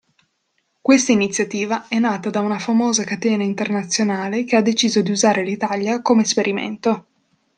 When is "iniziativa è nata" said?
1.11-2.31